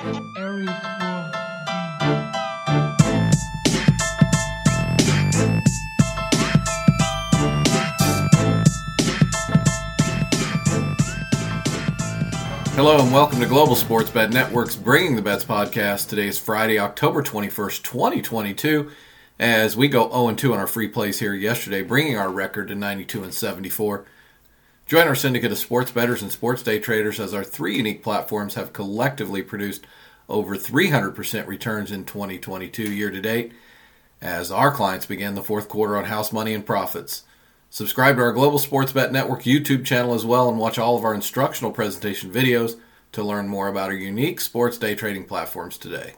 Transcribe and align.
Hello 0.00 0.12
and 12.98 13.12
welcome 13.12 13.40
to 13.40 13.46
Global 13.46 13.74
Sports 13.74 14.08
Bet 14.10 14.30
Network's 14.30 14.74
Bringing 14.74 15.16
the 15.16 15.20
Bets 15.22 15.44
podcast. 15.44 16.08
Today 16.08 16.28
is 16.28 16.38
Friday, 16.38 16.78
October 16.78 17.22
21st, 17.22 17.82
2022. 17.82 18.90
As 19.38 19.76
we 19.76 19.88
go 19.88 20.08
0 20.08 20.34
2 20.34 20.54
on 20.54 20.58
our 20.58 20.66
free 20.66 20.88
plays 20.88 21.18
here 21.18 21.34
yesterday, 21.34 21.82
bringing 21.82 22.16
our 22.16 22.30
record 22.30 22.68
to 22.68 22.74
92 22.74 23.22
and 23.22 23.34
74. 23.34 24.06
Join 24.90 25.06
our 25.06 25.14
syndicate 25.14 25.52
of 25.52 25.58
sports 25.58 25.92
bettors 25.92 26.20
and 26.20 26.32
sports 26.32 26.64
day 26.64 26.80
traders 26.80 27.20
as 27.20 27.32
our 27.32 27.44
three 27.44 27.76
unique 27.76 28.02
platforms 28.02 28.56
have 28.56 28.72
collectively 28.72 29.40
produced 29.40 29.86
over 30.28 30.56
300% 30.56 31.46
returns 31.46 31.92
in 31.92 32.04
2022 32.04 32.92
year 32.92 33.08
to 33.08 33.20
date 33.20 33.52
as 34.20 34.50
our 34.50 34.72
clients 34.72 35.06
begin 35.06 35.36
the 35.36 35.44
fourth 35.44 35.68
quarter 35.68 35.96
on 35.96 36.06
house 36.06 36.32
money 36.32 36.52
and 36.54 36.66
profits. 36.66 37.22
Subscribe 37.70 38.16
to 38.16 38.22
our 38.22 38.32
Global 38.32 38.58
Sports 38.58 38.90
Bet 38.90 39.12
Network 39.12 39.44
YouTube 39.44 39.84
channel 39.84 40.12
as 40.12 40.26
well 40.26 40.48
and 40.48 40.58
watch 40.58 40.76
all 40.76 40.98
of 40.98 41.04
our 41.04 41.14
instructional 41.14 41.70
presentation 41.70 42.32
videos 42.32 42.76
to 43.12 43.22
learn 43.22 43.46
more 43.46 43.68
about 43.68 43.90
our 43.90 43.94
unique 43.94 44.40
sports 44.40 44.76
day 44.76 44.96
trading 44.96 45.24
platforms 45.24 45.78
today. 45.78 46.14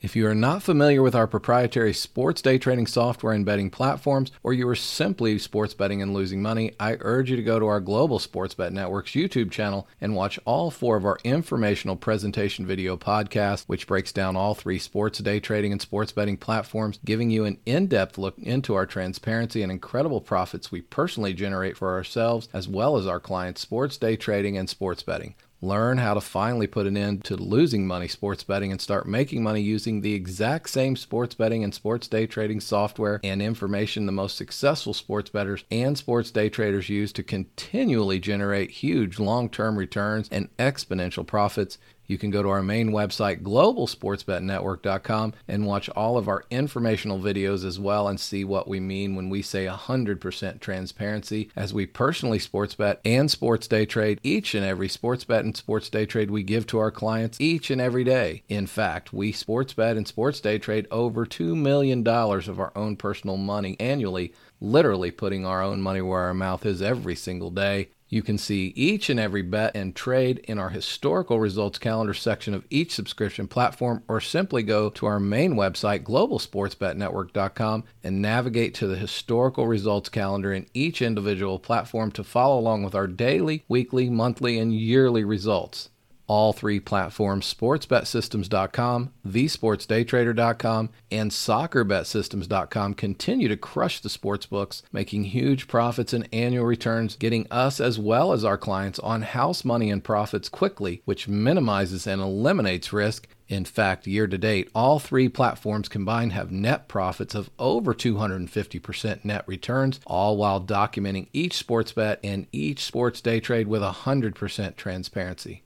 If 0.00 0.14
you 0.14 0.28
are 0.28 0.34
not 0.34 0.62
familiar 0.62 1.02
with 1.02 1.16
our 1.16 1.26
proprietary 1.26 1.92
sports 1.92 2.40
day 2.40 2.56
trading 2.56 2.86
software 2.86 3.32
and 3.32 3.44
betting 3.44 3.68
platforms, 3.68 4.30
or 4.44 4.52
you 4.52 4.68
are 4.68 4.76
simply 4.76 5.40
sports 5.40 5.74
betting 5.74 6.00
and 6.00 6.14
losing 6.14 6.40
money, 6.40 6.70
I 6.78 6.98
urge 7.00 7.30
you 7.30 7.36
to 7.36 7.42
go 7.42 7.58
to 7.58 7.66
our 7.66 7.80
Global 7.80 8.20
Sports 8.20 8.54
Bet 8.54 8.72
Network's 8.72 9.10
YouTube 9.10 9.50
channel 9.50 9.88
and 10.00 10.14
watch 10.14 10.38
all 10.44 10.70
four 10.70 10.96
of 10.96 11.04
our 11.04 11.18
informational 11.24 11.96
presentation 11.96 12.64
video 12.64 12.96
podcasts, 12.96 13.64
which 13.66 13.88
breaks 13.88 14.12
down 14.12 14.36
all 14.36 14.54
three 14.54 14.78
sports 14.78 15.18
day 15.18 15.40
trading 15.40 15.72
and 15.72 15.82
sports 15.82 16.12
betting 16.12 16.36
platforms, 16.36 17.00
giving 17.04 17.30
you 17.30 17.44
an 17.44 17.58
in 17.66 17.88
depth 17.88 18.18
look 18.18 18.38
into 18.38 18.76
our 18.76 18.86
transparency 18.86 19.62
and 19.62 19.72
incredible 19.72 20.20
profits 20.20 20.70
we 20.70 20.80
personally 20.80 21.34
generate 21.34 21.76
for 21.76 21.92
ourselves 21.92 22.48
as 22.52 22.68
well 22.68 22.96
as 22.96 23.08
our 23.08 23.18
clients' 23.18 23.62
sports 23.62 23.96
day 23.96 24.14
trading 24.14 24.56
and 24.56 24.70
sports 24.70 25.02
betting. 25.02 25.34
Learn 25.60 25.98
how 25.98 26.14
to 26.14 26.20
finally 26.20 26.68
put 26.68 26.86
an 26.86 26.96
end 26.96 27.24
to 27.24 27.36
losing 27.36 27.84
money 27.84 28.06
sports 28.06 28.44
betting 28.44 28.70
and 28.70 28.80
start 28.80 29.08
making 29.08 29.42
money 29.42 29.60
using 29.60 30.00
the 30.00 30.14
exact 30.14 30.70
same 30.70 30.94
sports 30.94 31.34
betting 31.34 31.64
and 31.64 31.74
sports 31.74 32.06
day 32.06 32.28
trading 32.28 32.60
software 32.60 33.18
and 33.24 33.42
information 33.42 34.06
the 34.06 34.12
most 34.12 34.36
successful 34.36 34.94
sports 34.94 35.30
bettors 35.30 35.64
and 35.68 35.98
sports 35.98 36.30
day 36.30 36.48
traders 36.48 36.88
use 36.88 37.12
to 37.12 37.24
continually 37.24 38.20
generate 38.20 38.70
huge 38.70 39.18
long 39.18 39.48
term 39.48 39.76
returns 39.76 40.28
and 40.30 40.48
exponential 40.58 41.26
profits. 41.26 41.78
You 42.08 42.16
can 42.16 42.30
go 42.30 42.42
to 42.42 42.48
our 42.48 42.62
main 42.62 42.90
website, 42.90 43.42
globalsportsbetnetwork.com, 43.42 45.34
and 45.46 45.66
watch 45.66 45.90
all 45.90 46.16
of 46.16 46.26
our 46.26 46.42
informational 46.50 47.20
videos 47.20 47.64
as 47.66 47.78
well 47.78 48.08
and 48.08 48.18
see 48.18 48.44
what 48.44 48.66
we 48.66 48.80
mean 48.80 49.14
when 49.14 49.28
we 49.28 49.42
say 49.42 49.66
100% 49.66 50.60
transparency 50.60 51.50
as 51.54 51.74
we 51.74 51.84
personally 51.84 52.38
sports 52.38 52.74
bet 52.74 53.00
and 53.04 53.30
sports 53.30 53.68
day 53.68 53.84
trade 53.84 54.20
each 54.22 54.54
and 54.54 54.64
every 54.64 54.88
sports 54.88 55.24
bet 55.24 55.44
and 55.44 55.56
sports 55.56 55.90
day 55.90 56.06
trade 56.06 56.30
we 56.30 56.42
give 56.42 56.66
to 56.68 56.78
our 56.78 56.90
clients 56.90 57.38
each 57.40 57.70
and 57.70 57.80
every 57.80 58.04
day. 58.04 58.42
In 58.48 58.66
fact, 58.66 59.12
we 59.12 59.30
sports 59.30 59.74
bet 59.74 59.98
and 59.98 60.08
sports 60.08 60.40
day 60.40 60.58
trade 60.58 60.88
over 60.90 61.26
$2 61.26 61.54
million 61.54 62.06
of 62.08 62.58
our 62.58 62.72
own 62.74 62.96
personal 62.96 63.36
money 63.36 63.76
annually, 63.78 64.32
literally 64.62 65.10
putting 65.10 65.44
our 65.44 65.62
own 65.62 65.82
money 65.82 66.00
where 66.00 66.20
our 66.20 66.34
mouth 66.34 66.64
is 66.64 66.80
every 66.80 67.14
single 67.14 67.50
day. 67.50 67.90
You 68.08 68.22
can 68.22 68.38
see 68.38 68.72
each 68.74 69.10
and 69.10 69.20
every 69.20 69.42
bet 69.42 69.76
and 69.76 69.94
trade 69.94 70.38
in 70.44 70.58
our 70.58 70.70
historical 70.70 71.38
results 71.38 71.78
calendar 71.78 72.14
section 72.14 72.54
of 72.54 72.64
each 72.70 72.94
subscription 72.94 73.48
platform, 73.48 74.02
or 74.08 74.20
simply 74.20 74.62
go 74.62 74.88
to 74.90 75.06
our 75.06 75.20
main 75.20 75.54
website, 75.54 76.04
globalsportsbetnetwork.com, 76.04 77.84
and 78.02 78.22
navigate 78.22 78.74
to 78.74 78.86
the 78.86 78.96
historical 78.96 79.66
results 79.66 80.08
calendar 80.08 80.52
in 80.52 80.66
each 80.72 81.02
individual 81.02 81.58
platform 81.58 82.10
to 82.12 82.24
follow 82.24 82.58
along 82.58 82.82
with 82.82 82.94
our 82.94 83.06
daily, 83.06 83.64
weekly, 83.68 84.08
monthly, 84.08 84.58
and 84.58 84.72
yearly 84.72 85.24
results 85.24 85.90
all 86.28 86.52
three 86.52 86.78
platforms 86.78 87.52
sportsbetsystems.com, 87.52 89.12
thesportsdaytrader.com, 89.26 90.90
and 91.10 91.30
soccerbetsystems.com 91.30 92.94
continue 92.94 93.48
to 93.48 93.56
crush 93.56 94.00
the 94.00 94.10
sports 94.10 94.46
books, 94.46 94.82
making 94.92 95.24
huge 95.24 95.66
profits 95.66 96.12
and 96.12 96.28
annual 96.32 96.66
returns, 96.66 97.16
getting 97.16 97.46
us 97.50 97.80
as 97.80 97.98
well 97.98 98.32
as 98.32 98.44
our 98.44 98.58
clients 98.58 98.98
on 99.00 99.22
house 99.22 99.64
money 99.64 99.90
and 99.90 100.04
profits 100.04 100.48
quickly, 100.48 101.02
which 101.04 101.26
minimizes 101.26 102.06
and 102.06 102.20
eliminates 102.20 102.92
risk. 102.92 103.26
In 103.48 103.64
fact, 103.64 104.06
year 104.06 104.26
to 104.26 104.36
date, 104.36 104.68
all 104.74 104.98
three 104.98 105.30
platforms 105.30 105.88
combined 105.88 106.34
have 106.34 106.52
net 106.52 106.86
profits 106.86 107.34
of 107.34 107.48
over 107.58 107.94
250% 107.94 109.24
net 109.24 109.44
returns, 109.46 110.00
all 110.06 110.36
while 110.36 110.60
documenting 110.60 111.28
each 111.32 111.54
sports 111.54 111.92
bet 111.92 112.20
and 112.22 112.46
each 112.52 112.84
sports 112.84 113.22
day 113.22 113.40
trade 113.40 113.66
with 113.66 113.80
100% 113.80 114.76
transparency. 114.76 115.62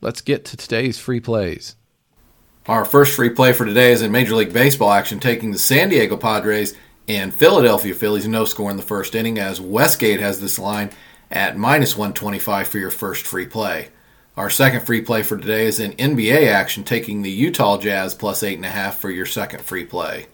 Let's 0.00 0.20
get 0.20 0.44
to 0.46 0.56
today's 0.56 0.98
free 0.98 1.20
plays. 1.20 1.76
Our 2.66 2.84
first 2.84 3.14
free 3.14 3.30
play 3.30 3.52
for 3.52 3.64
today 3.64 3.92
is 3.92 4.02
in 4.02 4.12
Major 4.12 4.34
League 4.34 4.52
Baseball 4.52 4.90
action, 4.90 5.20
taking 5.20 5.52
the 5.52 5.58
San 5.58 5.88
Diego 5.88 6.16
Padres 6.16 6.74
and 7.08 7.32
Philadelphia 7.32 7.94
Phillies 7.94 8.26
no 8.26 8.44
score 8.44 8.70
in 8.70 8.76
the 8.76 8.82
first 8.82 9.14
inning, 9.14 9.38
as 9.38 9.60
Westgate 9.60 10.20
has 10.20 10.40
this 10.40 10.58
line 10.58 10.90
at 11.30 11.56
minus 11.56 11.96
125 11.96 12.68
for 12.68 12.78
your 12.78 12.90
first 12.90 13.24
free 13.24 13.46
play. 13.46 13.88
Our 14.36 14.50
second 14.50 14.84
free 14.84 15.00
play 15.00 15.22
for 15.22 15.38
today 15.38 15.66
is 15.66 15.80
in 15.80 15.92
NBA 15.92 16.48
action, 16.48 16.84
taking 16.84 17.22
the 17.22 17.30
Utah 17.30 17.78
Jazz 17.78 18.14
plus 18.14 18.42
8.5 18.42 18.94
for 18.94 19.10
your 19.10 19.26
second 19.26 19.62
free 19.62 19.84
play. 19.84 20.26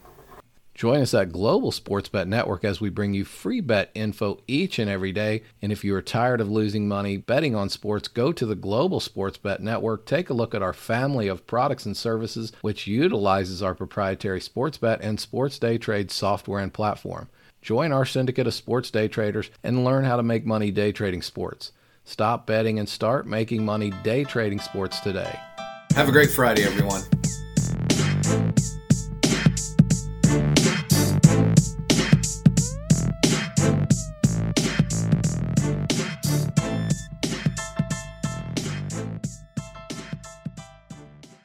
Join 0.74 1.02
us 1.02 1.12
at 1.12 1.32
Global 1.32 1.70
Sports 1.70 2.08
Bet 2.08 2.26
Network 2.26 2.64
as 2.64 2.80
we 2.80 2.88
bring 2.88 3.12
you 3.12 3.24
free 3.24 3.60
bet 3.60 3.90
info 3.94 4.40
each 4.46 4.78
and 4.78 4.90
every 4.90 5.12
day. 5.12 5.42
And 5.60 5.70
if 5.70 5.84
you 5.84 5.94
are 5.94 6.02
tired 6.02 6.40
of 6.40 6.50
losing 6.50 6.88
money 6.88 7.18
betting 7.18 7.54
on 7.54 7.68
sports, 7.68 8.08
go 8.08 8.32
to 8.32 8.46
the 8.46 8.54
Global 8.54 8.98
Sports 8.98 9.36
Bet 9.36 9.60
Network. 9.60 10.06
Take 10.06 10.30
a 10.30 10.34
look 10.34 10.54
at 10.54 10.62
our 10.62 10.72
family 10.72 11.28
of 11.28 11.46
products 11.46 11.84
and 11.84 11.96
services, 11.96 12.52
which 12.62 12.86
utilizes 12.86 13.62
our 13.62 13.74
proprietary 13.74 14.40
sports 14.40 14.78
bet 14.78 15.00
and 15.02 15.20
sports 15.20 15.58
day 15.58 15.76
trade 15.76 16.10
software 16.10 16.60
and 16.60 16.72
platform. 16.72 17.28
Join 17.60 17.92
our 17.92 18.06
syndicate 18.06 18.46
of 18.46 18.54
sports 18.54 18.90
day 18.90 19.08
traders 19.08 19.50
and 19.62 19.84
learn 19.84 20.04
how 20.04 20.16
to 20.16 20.22
make 20.22 20.46
money 20.46 20.70
day 20.70 20.90
trading 20.90 21.22
sports. 21.22 21.72
Stop 22.04 22.46
betting 22.46 22.78
and 22.78 22.88
start 22.88 23.26
making 23.26 23.64
money 23.64 23.92
day 24.02 24.24
trading 24.24 24.58
sports 24.58 25.00
today. 25.00 25.38
Have 25.94 26.08
a 26.08 26.12
great 26.12 26.30
Friday, 26.30 26.64
everyone. 26.64 27.02